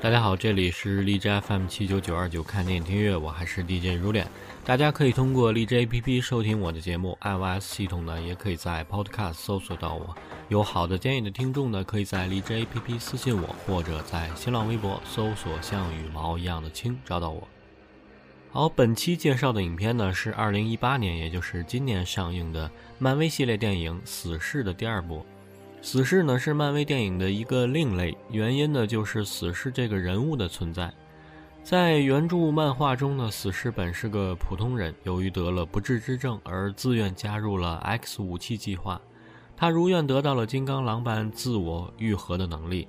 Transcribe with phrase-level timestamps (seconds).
[0.00, 4.28] 大家好，这里是荔枝 FM 七九九二九看电影听乐，我还是 DJ 如脸。
[4.64, 10.14] 大家可以通过荔枝 APP 收听我的节目，iOS 系统呢也可以在 Podcast 搜索到我。
[10.48, 17.48] 有好的建议的听众呢，可以在荔枝 APP 私信我，或者在新浪微博搜索“像羽毛一样的青”找到我。
[18.52, 22.70] 好，本期介绍的影片呢是二零一八年，也就是今年上映的
[23.00, 25.26] 漫威系列电影《死侍》的第二部。
[25.80, 30.92] 死侍呢是漫威电影的一个另类，原因呢就是死侍这个人物的存在。
[31.62, 39.00] 在原著漫画中呢，死侍本是个普通人，由于得了不治之症而自愿加入了 X 武器计划。
[39.56, 42.86] 他如愿得到了金刚狼般自我愈合的能力，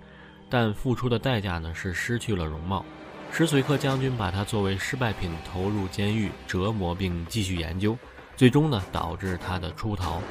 [0.50, 2.86] 但付出的代价呢是失去了容貌。
[3.32, 7.98] 史崔克将军把他作为失败品投入监狱折磨，并继续研究，
[8.36, 10.22] 最终呢导致他的出逃。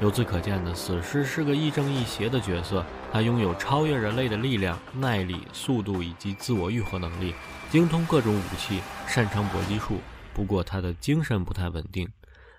[0.00, 2.84] 由此可见呢，死尸是个亦正亦邪的角色。
[3.12, 7.34] 他拥有超越人类的力量、耐力、速度以及自我愈合能力，
[7.68, 9.98] 精通各种武器，擅长搏击术。
[10.32, 12.08] 不过他的精神不太稳定。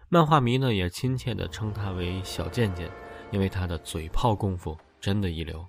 [0.10, 2.90] 漫画迷呢也亲切地称他为“小贱贱”，
[3.32, 5.66] 因为他的嘴炮功夫真的一流。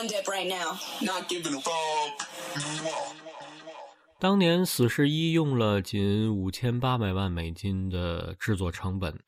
[4.18, 9.18] 当年《死侍一》用了仅五千八百万美金的制作成本，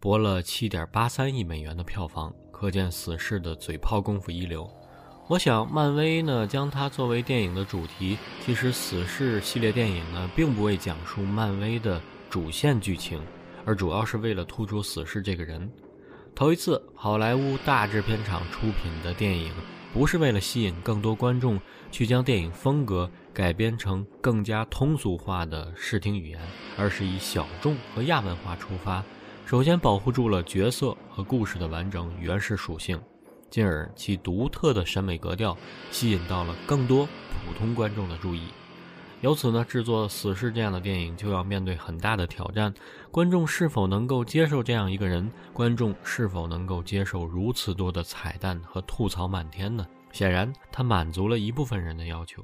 [0.00, 4.68] 博了七点八三亿美元的票房，可见死侍的嘴炮功夫一流。
[5.28, 13.22] 我想，漫威呢将它作为电影的主题，其实《死侍》系列电影呢并不为讲述漫威的主线剧情，
[13.64, 15.70] 而主要是为了突出死侍这个人。
[16.34, 19.52] 头一次，好莱坞大制片厂出品的电影，
[19.92, 21.60] 不是为了吸引更多观众
[21.90, 26.40] 去将电影风格改编成更加通俗化的视听语言，
[26.78, 29.04] 而是以小众和亚文化出发，
[29.44, 32.98] 首先保护住了角色和故事的完整原始属性。
[33.50, 35.54] 进而其独特的审美格调
[35.90, 38.44] 吸引到了更多普通观众的注意，
[39.22, 42.74] 由此呢，制作《死侍》这样的电影就要面对很大的挑战：
[43.12, 45.30] 观众是否能够接受这样一个人？
[45.52, 49.86] 观众是否能够接受如此多的彩蛋和吐槽满天呢？
[50.10, 52.42] 显然，他满足了一部分人的要求。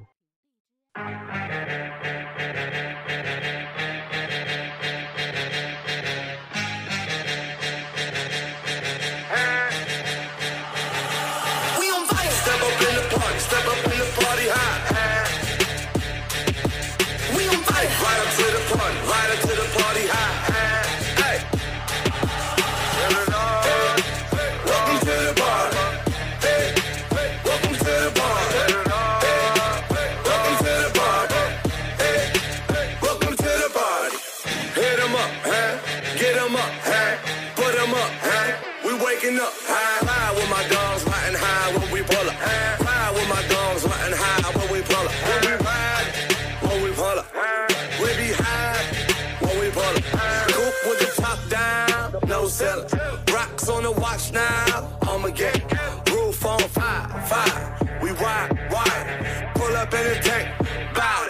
[52.60, 55.62] Rocks on the watch now, I'ma get
[56.10, 57.98] roof on fire, fire.
[58.02, 59.52] We ride, ride.
[59.54, 61.27] Pull up in the tank, bow.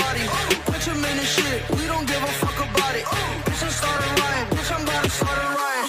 [0.00, 0.24] body.
[0.70, 3.04] Put your in shit, we don't give a fuck about it.
[3.46, 5.88] Bitch, I'm starting lying, bitch, I'm gonna start a riot.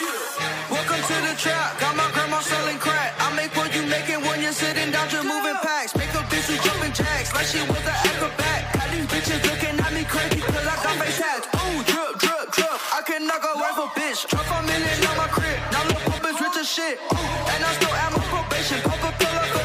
[0.69, 3.15] Welcome to the trap, got my grandma selling crack.
[3.19, 5.95] I make what you making when you're sitting down, just moving packs.
[5.95, 8.59] Make a bitch who jumping jacks, like she was an acrobat.
[8.75, 11.45] Got these bitches looking at me crazy, cause I got face tats.
[11.61, 14.27] Ooh, drip, drip, drip, I can knock a wife a bitch.
[14.27, 16.95] Drop a million on my crib, now look, pump is rich as shit.
[16.99, 19.60] Ooh, and I still have my probation, poke a pill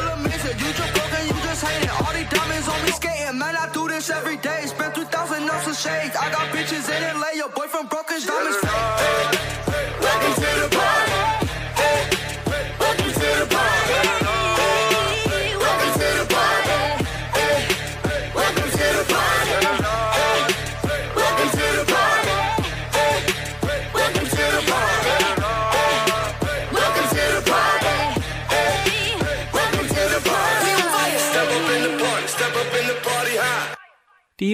[5.77, 6.17] shades.
[6.17, 7.31] I got bitches in LA.
[7.35, 9.36] Your boyfriend broke his diamonds fake.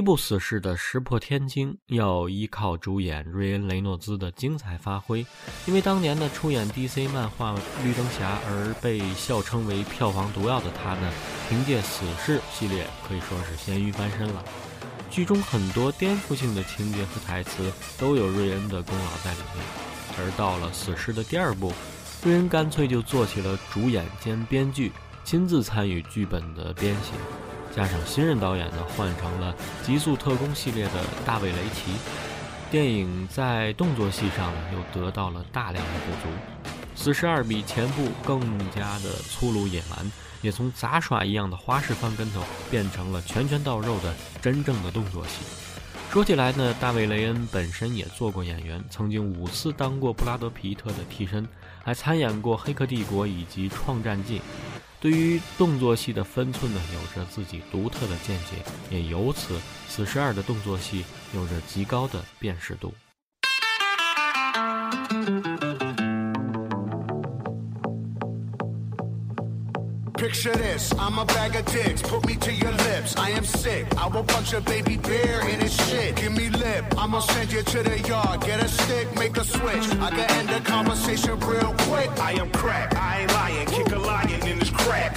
[0.03, 5.25] 一部《死侍》的石破天惊要依靠主演瑞恩·雷诺兹的精彩发挥，
[5.65, 7.55] 因为当年呢出演 DC 漫画
[7.85, 11.13] 《绿灯侠》而被笑称为票房毒药的他呢，
[11.49, 14.43] 凭借《死侍》系列可以说是咸鱼翻身了。
[15.09, 19.65] 剧中很多颠覆性的情节和台词都有瑞恩的功劳在里面。
[20.19, 21.73] 而到了《死侍》的第二部，
[22.25, 24.91] 瑞恩干脆就做起了主演兼编剧，
[25.23, 27.13] 亲自参与剧本的编写。
[27.75, 29.55] 加上新任导演呢，换成了
[29.87, 30.91] 《极速特工》系列的
[31.25, 31.93] 大卫·雷奇，
[32.71, 36.29] 电影在动作戏上呢又得到了大量的补足。
[36.95, 40.13] 四十二比前部更加的粗鲁野蛮，
[40.43, 45.43] 也从杂耍一样的花式翻跟头变成了拳拳到肉的真正的动作戏。
[46.11, 51.49] 说起来呢，大卫·雷恩本身也做过演员，曾经五次当过布拉德·皮特的替身，
[51.83, 54.39] 还参演过《黑客帝国》以及《创战记》。
[55.03, 61.05] 对于动作戏的分寸呢，有着自己独特的见解，也由此，四十二的动作戏
[61.35, 62.95] 有着极高的辨识度。
[70.17, 73.17] Picture this, I'm a bag of dicks, put me to your lips.
[73.17, 76.15] I am sick, I will punch a baby bear in his shit.
[76.15, 78.41] Give me lip, I'ma send you to the yard.
[78.43, 79.85] Get a stick, make a switch.
[80.01, 82.09] I can end the conversation real quick.
[82.21, 83.67] I am crack, I ain't lying.
[83.67, 84.42] Kick a lion in this crack.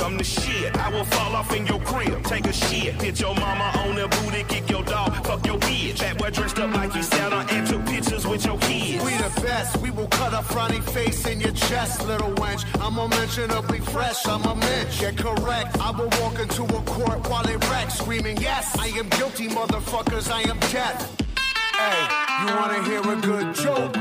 [0.05, 0.77] I'm the shit.
[0.77, 3.01] I will fall off in your crib, take a shit.
[3.01, 5.97] Hit your mama on the booty, kick your dog, fuck your bitch.
[5.97, 9.03] That boy dressed up like sat on and took pictures with your kids.
[9.03, 12.63] We the best, we will cut a frowny face in your chest, little wench.
[12.79, 15.01] I'm unmentionably fresh, I'm a mensch.
[15.01, 19.09] Yeah, correct, I will walk into a court while it wrecks, screaming, Yes, I am
[19.09, 21.19] guilty, motherfuckers, I am death.
[21.79, 23.97] Hey, you wanna hear a good joke?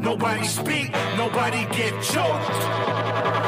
[0.00, 3.47] Nobody speak, nobody get choked.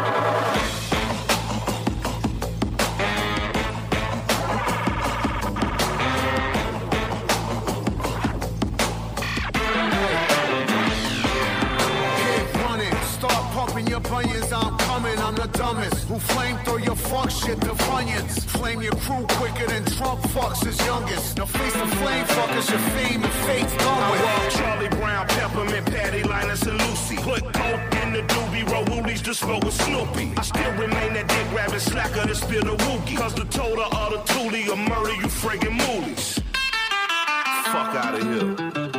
[15.53, 16.09] Dumbest.
[16.09, 18.45] Who flame throw your fuck shit to funyuns?
[18.47, 21.37] Flame your crew quicker than Trump fucks his youngest.
[21.37, 24.23] Now face the flame fuckers, your fame and fate's done I with.
[24.23, 27.17] walk Charlie Brown, Peppermint, Patty, Linus, and Lucy.
[27.17, 30.33] Put coke in the doobie, roll woolies to smoke with Snoopy.
[30.37, 33.17] I still remain that dick rabbit slacker to spill the wookie.
[33.17, 36.41] Cause the total of the toolie will murder you friggin' moolies.
[37.73, 38.90] Fuck out of here.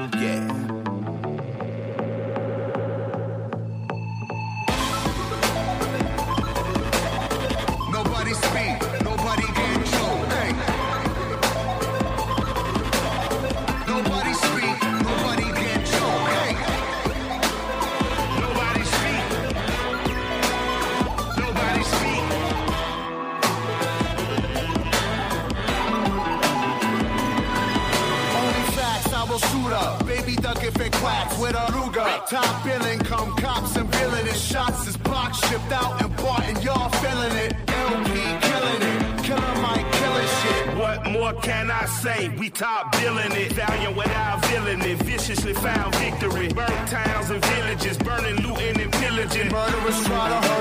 [30.63, 30.91] If it
[31.39, 32.27] with a Ruger.
[32.27, 34.35] Top billing, come cops and billing it.
[34.35, 37.53] shots is box shipped out and bought and y'all feeling it.
[37.67, 38.13] LP
[38.49, 39.23] killing it.
[39.23, 40.77] Killer Mike killing shit.
[40.77, 42.29] What more can I say?
[42.37, 43.51] We top billing it.
[43.53, 44.97] Valiant without villain it.
[45.03, 46.49] Viciously found victory.
[46.49, 47.97] Burnt towns and villages.
[47.97, 49.49] Burning, looting, and pillaging.
[49.51, 50.60] Murderers try to hurt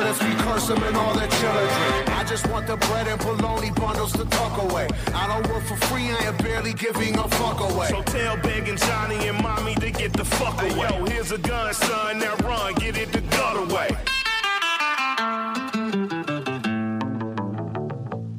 [0.60, 2.08] us, we curse them and all their children.
[2.08, 4.88] I just want the bread and bologna bundles to tuck away.
[5.14, 7.88] I don't work for free, I am barely giving a fuck away.
[7.88, 10.88] So tell begging Johnny and mommy to get the fuck away.
[10.88, 12.18] Yo, here's a gun, son.
[12.18, 13.88] Now run, get it the gut away.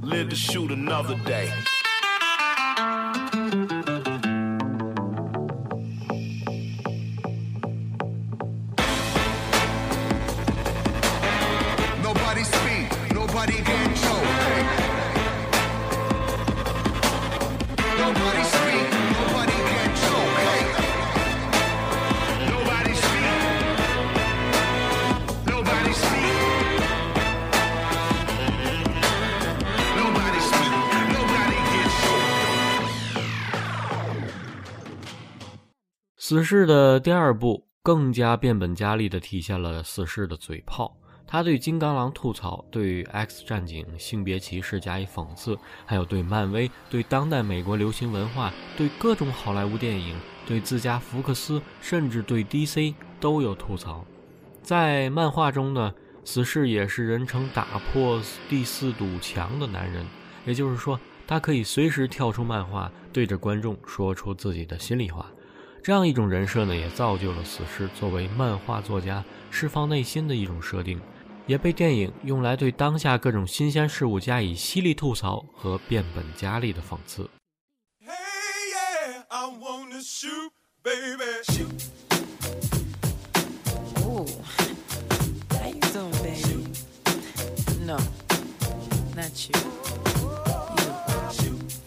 [0.04, 1.52] Live to shoot another day.
[36.32, 40.96] 死侍的第二部更加变本加厉地体现了死侍的嘴炮。
[41.28, 50.16] 他对金刚狼吐槽，对 X 战警性别歧视加以讽刺，还有对漫威、对当代美国流行文化、对各种好莱坞电影、
[50.48, 54.06] 对自家福克斯，甚至对 DC 都有吐槽。
[54.64, 60.06] 在漫画中呢，死侍也是人称打破第四堵墙的男人，
[60.46, 60.98] 也就是说，
[61.28, 65.30] 他可以随时跳出漫画，对着观众说出自己的心里话。
[65.84, 71.02] 这样一种人设呢，也造就了死侍作为漫画作家释放内心的一种设定，
[71.48, 77.28] 也被电影用来对当下各种新鲜事物加以犀利吐槽和变本加厉的讽刺。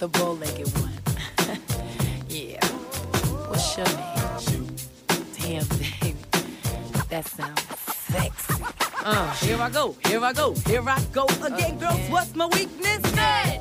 [0.01, 0.84] The.
[3.77, 4.77] Your name?
[5.39, 6.17] Damn, baby,
[7.09, 8.63] that sounds sexy.
[9.05, 12.01] Uh, here I go, here I go, here I go again, girls.
[12.09, 13.03] What's my weakness?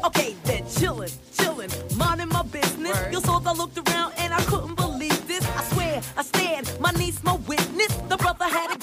[0.05, 2.98] Okay, then chillin', chillin', minding my business.
[3.12, 5.46] You saw I looked around and I couldn't believe this.
[5.58, 7.93] I swear, I stared, my niece, my witness.
[8.10, 8.83] The brother had it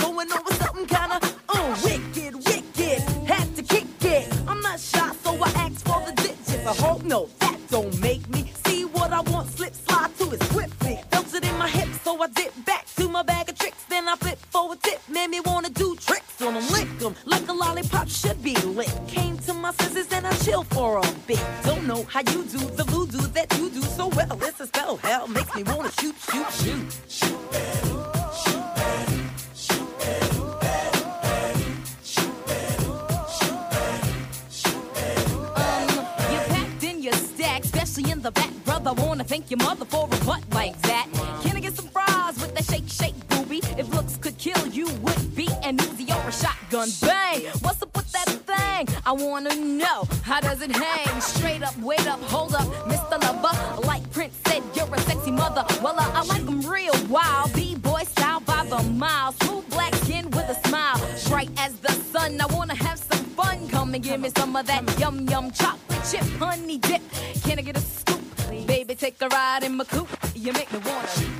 [67.50, 68.21] Can I get a scoop?
[68.69, 70.09] Baby, take a ride in my coupe.
[70.37, 71.39] You make me wanna.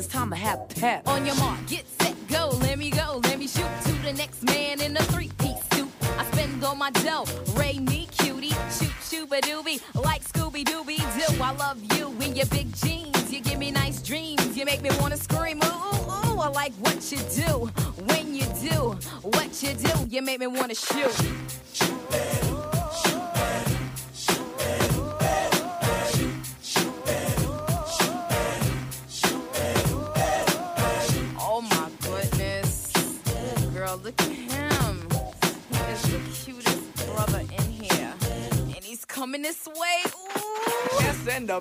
[0.00, 0.59] It's time to have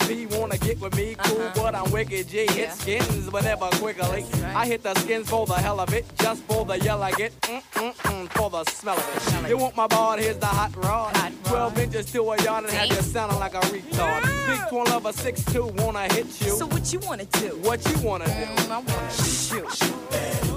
[0.02, 1.52] S and the B wanna get with me, cool, Uh-huh.
[1.56, 2.46] but I'm wicked G.
[2.52, 4.26] Hit skins, but never quickly.
[4.42, 4.56] Right.
[4.56, 7.32] I hit the skins for the hell of it, just for the yell I get,
[7.42, 9.22] mm mm mm, for the smell of it.
[9.22, 9.50] Smell it.
[9.50, 10.20] You want my board?
[10.20, 11.16] Here's the hot rod.
[11.18, 11.46] Hot rod.
[11.46, 14.22] Twelve inches to a yard and have you sounding like a retard.
[14.48, 16.56] Big twin lover, six two, wanna hit you.
[16.58, 17.50] So what you wanna do?
[17.64, 18.32] what you wanna do?
[18.32, 19.66] Mm, I wanna shoot.
[20.12, 20.49] I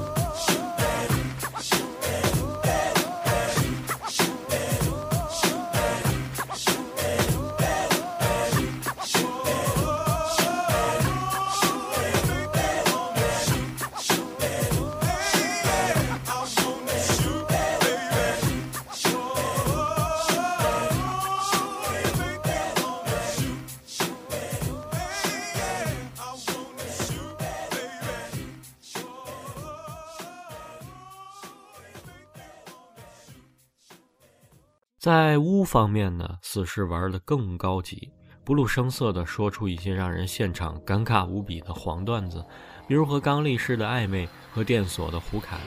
[35.03, 38.13] 在污方面呢，死侍玩的更高级，
[38.45, 42.47] 不露声色地说出一些让人现场尴尬无比的黄段子，
[42.87, 45.59] 比如和刚力士的暧昧和电锁的胡侃。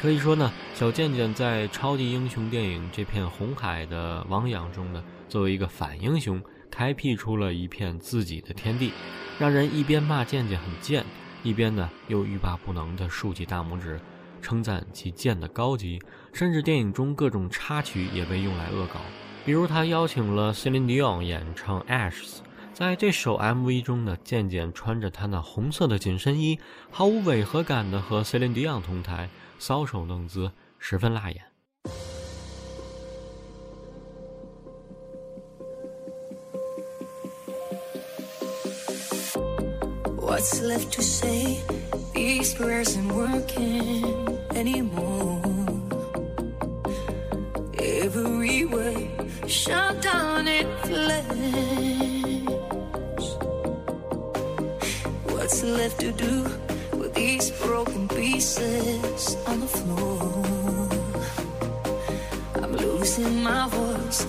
[0.00, 8.92] 可以说呢，小贱贱在超级英雄电影这片红海的汪洋中呢，作为一个反英雄，开辟出了一片自己的天地，
[9.40, 11.04] 让人一边骂贱贱很贱，
[11.42, 14.00] 一边呢又欲罢不能地竖起大拇指，
[14.44, 15.98] 称赞其剑的高级。
[16.34, 19.00] 甚至电影中各种插曲也被用来恶搞，
[19.46, 22.36] 比如他邀请了 Celine Dion 演唱《Ashes》。
[22.72, 26.58] 在这首 MV 中呢，渐渐穿着他那红色的紧身衣，
[26.90, 29.30] 毫无违和感的和 Celine Dion 同台，
[29.60, 31.53] 搔首弄姿，十分辣眼。
[40.44, 41.62] What's left to say?
[42.12, 45.40] These prayers ain't working anymore.
[47.78, 49.10] Every way
[49.46, 52.44] shut down in flames.
[55.32, 56.42] What's left to do
[56.98, 60.90] with these broken pieces on the floor?
[62.62, 64.26] I'm losing my voice,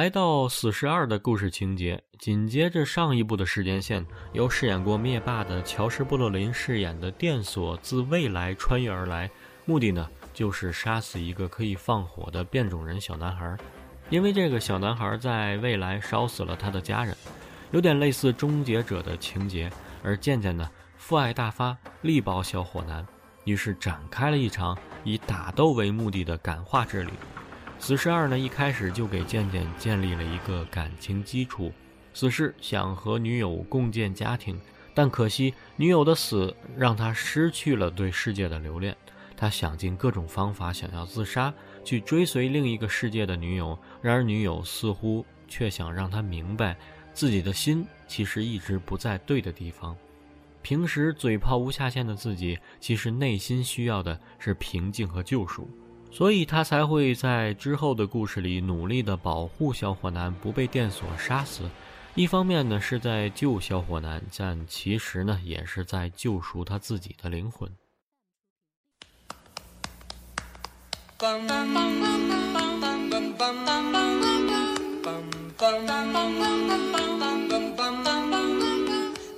[0.00, 9.30] 来到死侍二的故事情节，紧接着上一部的时间线，由饰演过灭霸的乔什·布洛林饰演的电索自未来穿越而来，
[9.66, 13.54] 目的呢就是杀死一个可以放火的变种人小男孩，
[14.08, 17.14] 因为这个小男孩在未来烧死了他的家人，
[17.70, 19.70] 有点类似终结者的情节。
[20.02, 23.06] 而渐渐呢，父爱大发，力保小伙男，
[23.44, 27.10] 于是展开了一场以打斗为目的的感化之旅。
[27.80, 31.72] 死侍二呢，一开始就给健健建立了一个感情基础。
[32.12, 34.60] 死侍想和女友共建家庭，
[34.92, 38.94] 但可惜女友的死让他失去了对世界的留恋。
[39.34, 43.76] 他想尽各种方法想要自杀，去追随另一个世界的女友。
[44.02, 46.76] 然而女友似乎却想让他明白，
[47.14, 49.96] 自己的心其实一直不在对的地方。
[50.60, 55.66] 平时嘴炮无下限的自己，其实内心需要的是平静和救赎。
[56.12, 61.62] 所以他才会在之后的故事里努力的保护小伙男不被电索杀死，
[62.14, 67.70] 一方面呢是在救小伙男，但其实呢也是在救赎他自己的灵魂。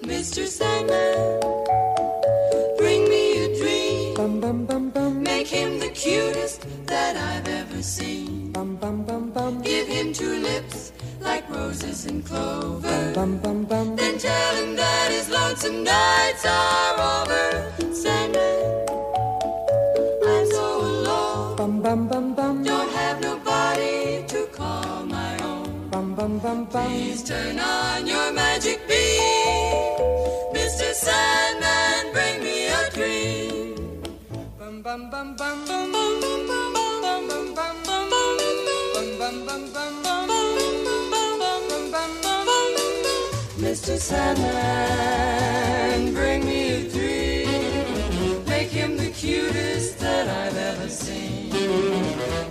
[0.04, 0.46] Mr.
[0.46, 1.11] Sandman,
[11.82, 13.12] roses and clover.
[13.96, 17.71] Then tell him that his lonesome nights are over.
[44.12, 48.44] Sandman, bring me a dream.
[48.44, 51.48] Make him the cutest that I've ever seen.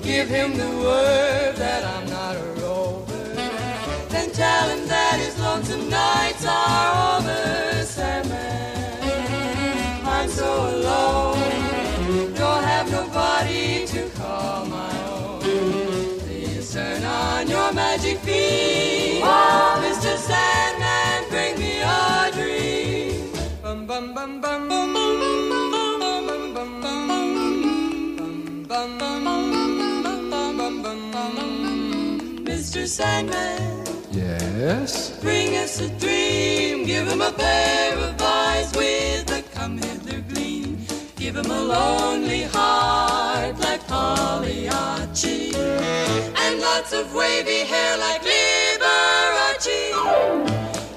[0.01, 3.35] Give him the word that I'm not a rover.
[4.09, 9.03] Then tell him that his lonesome nights are over, Sandman.
[10.03, 15.41] I'm so alone, don't have nobody to call my own.
[16.21, 18.60] Please turn on your magic beam,
[32.81, 32.87] Mr.
[32.87, 33.85] Sandman.
[34.11, 35.11] Yes?
[35.21, 40.79] Bring us a dream, give him a pair of eyes with a come hither gleam.
[41.15, 49.93] Give him a lonely heart like Pagliacci, and lots of wavy hair like Liberace.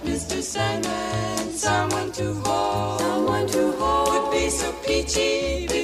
[0.04, 0.40] Mr.
[0.40, 5.83] Sandman, someone to hold, someone to hold would be so peachy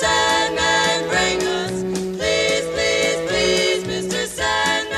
[0.00, 1.82] Sunny bring us
[2.16, 4.96] please please please Mister Sunny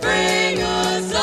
[0.00, 1.14] bring us。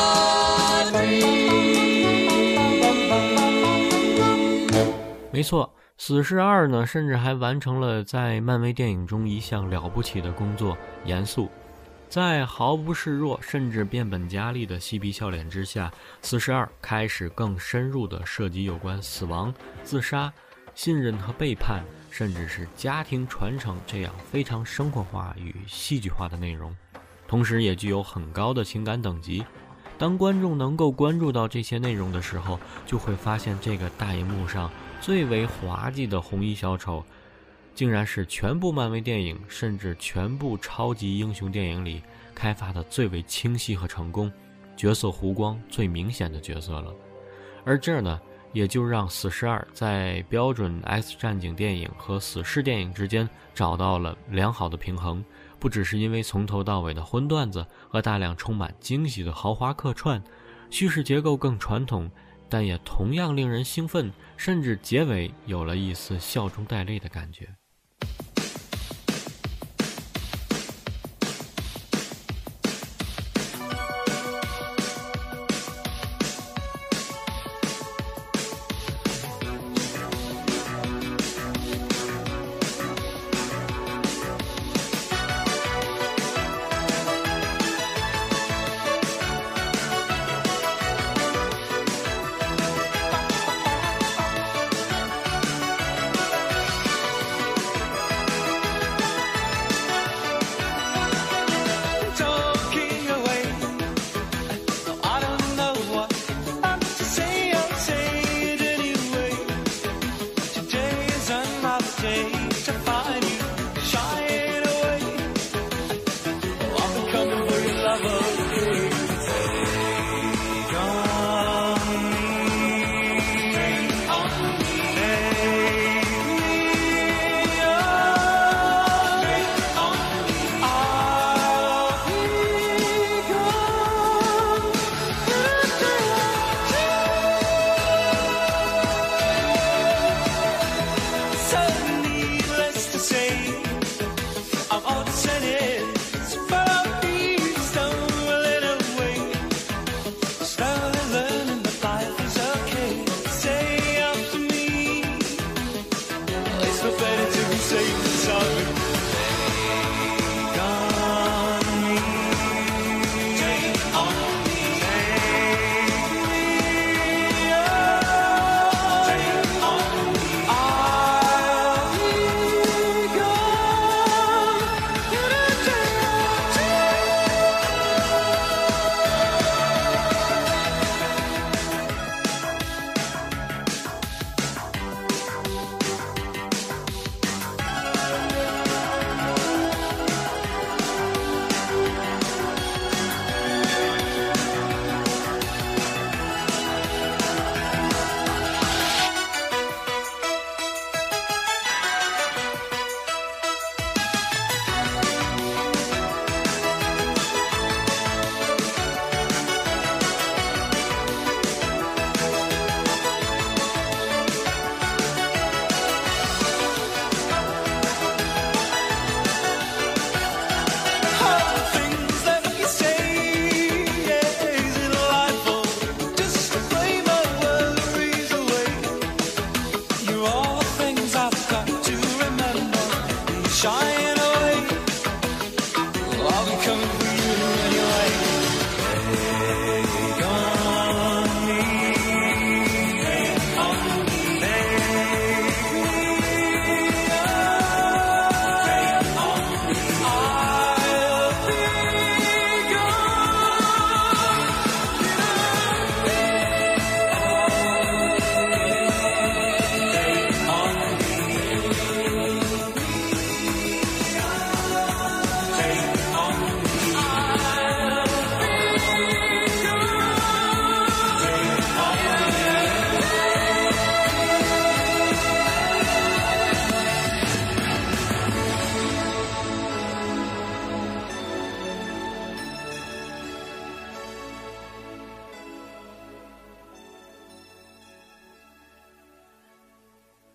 [5.30, 11.50] 没错，死侍二呢，甚至还完成了在漫威电影中一项了不起的工作——严肃。
[12.08, 20.32] 在毫不示弱甚至变本加厉的嬉皮笑脸之下，死侍二开始更深入地涉及有关死亡、自杀、
[20.74, 21.84] 信任和背叛。
[22.16, 26.72] 甚至是家庭传承这样非常生活化与戏剧化的内容，
[27.26, 29.44] 同时也具有很高的情感等级。
[29.98, 37.04] 当观众能够关注到这些内容的时候，就会发现这个大荧幕上最为滑稽的红衣小丑。
[37.74, 42.00] 竟然是全部漫威电影，甚至全部超级英雄电影里
[42.32, 44.32] 开发的最为清晰和成功、
[44.76, 46.94] 角色弧光最明显的角色了。
[47.64, 48.20] 而这儿呢，
[48.54, 55.22] 也就让《死侍二》在标准 X 战警电影和死侍电影之间找到了良好的平衡。
[55.58, 60.22] 不只是因为从头到尾的荤段子和大量充满惊喜的豪华客串，
[60.70, 62.10] 叙事结构更传统，
[62.48, 67.48] 但也同样令人兴奋，甚至结尾有了一丝笑中带泪的感觉。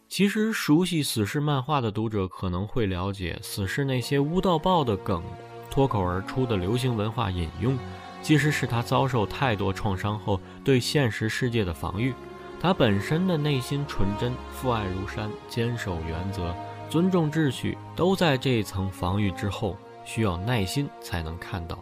[0.10, 5.24] 其实，熟悉死侍漫画的读者可能会了解，死侍那些污到爆的梗、
[5.70, 7.78] 脱口而出的流行文化引用，
[8.24, 12.12] 其实是他遭受太多创伤后对现实世界的防御。
[12.60, 16.56] 他本身的内心纯真、父爱如山、坚守原则、
[16.90, 21.78] 尊重秩序，都在这一层防御之后，需要耐心才能看到。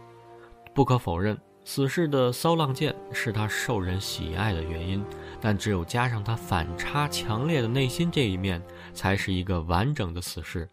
[0.74, 5.02] 不可否认，死侍的骚浪贱是他受人喜爱的原因，
[5.40, 10.68] 但只有加上他反差强烈的内心这一面，才是一个完整的死侍。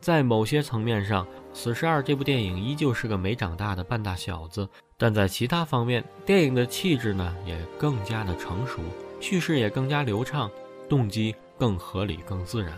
[0.00, 8.80] 在某些层面上，《死侍二》这部电影依旧是个没长大的半大小子，但在其他方面，电影的气质呢也更加的成熟，
[9.20, 10.50] 叙事也更加流畅，
[10.88, 12.72] 动机更合理、更自然，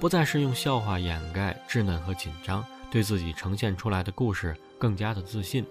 [0.00, 5.64] 不再是用笑话掩盖稚嫩和紧张，对自己呈现出来的故事更加的自信。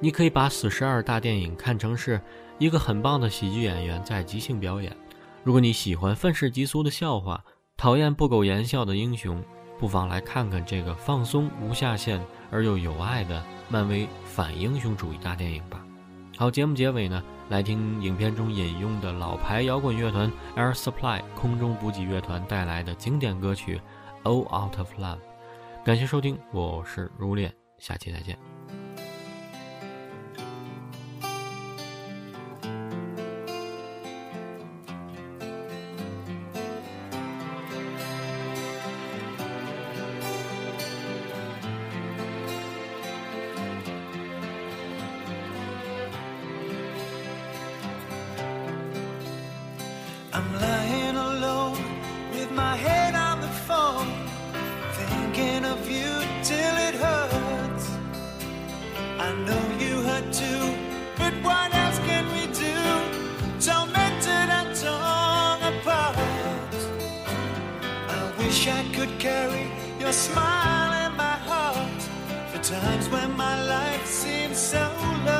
[0.00, 2.20] 你可以把《死侍二》大电影看成是
[2.58, 4.96] 一个很棒的喜剧演员在即兴表演。
[5.44, 7.42] 如果你喜欢愤世嫉俗的笑话，
[7.76, 9.42] 讨厌不苟言笑的英雄。
[9.78, 15.82] 不妨来看看这个放松、无下限而又有爱的漫威反英雄主义大电影吧。
[16.36, 23.80] 好，节目结尾呢，来听影片中引用的老牌摇滚乐团 Air Supply 空中补给乐团带来的经典歌曲
[24.28, 25.16] 《All Out of Love》。
[25.82, 28.59] 感谢收听，我是如恋，下期再见。
[68.40, 69.66] Wish I could carry
[69.98, 72.02] your smile in my heart
[72.50, 74.84] for times when my life seems so
[75.26, 75.39] low.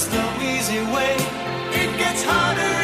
[0.00, 1.14] There's no easy way.
[1.72, 2.79] It gets harder